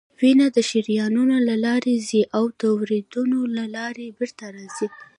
وینه 0.21 0.45
د 0.55 0.57
شریانونو 0.69 1.35
له 1.49 1.55
لارې 1.65 1.95
ځي 2.09 2.21
او 2.37 2.43
د 2.59 2.61
وریدونو 2.79 3.39
له 3.57 3.65
لارې 3.75 4.05
بیرته 4.17 4.45
راځي 4.55 4.87